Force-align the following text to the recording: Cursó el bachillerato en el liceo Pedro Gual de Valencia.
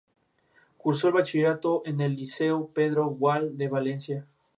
Cursó 0.77 1.09
el 1.09 1.13
bachillerato 1.13 1.83
en 1.85 2.01
el 2.01 2.15
liceo 2.15 2.71
Pedro 2.73 3.05
Gual 3.05 3.55
de 3.55 3.67
Valencia. 3.67 4.25